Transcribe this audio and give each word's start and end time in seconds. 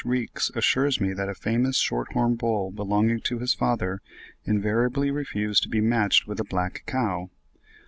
Reeks 0.03 0.49
assures 0.55 0.99
me 0.99 1.13
that 1.13 1.29
a 1.29 1.35
famous 1.35 1.77
short 1.77 2.13
horn 2.13 2.33
bull 2.33 2.71
belonging 2.71 3.19
to 3.21 3.37
his 3.37 3.53
father 3.53 4.01
"invariably 4.45 5.11
refused 5.11 5.61
to 5.61 5.69
be 5.69 5.79
matched 5.79 6.25
with 6.25 6.39
a 6.39 6.43
black 6.43 6.81
cow." 6.87 7.29